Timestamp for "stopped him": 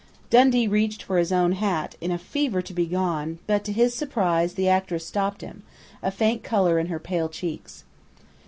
5.05-5.61